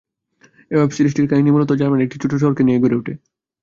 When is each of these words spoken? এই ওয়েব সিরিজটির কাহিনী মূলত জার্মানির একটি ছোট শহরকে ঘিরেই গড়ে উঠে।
এই 0.71 0.77
ওয়েব 0.77 0.91
সিরিজটির 0.93 1.29
কাহিনী 1.31 1.49
মূলত 1.51 1.69
জার্মানির 1.79 2.05
একটি 2.05 2.17
ছোট 2.23 2.31
শহরকে 2.41 2.63
ঘিরেই 2.63 2.81
গড়ে 2.83 2.99
উঠে। 2.99 3.13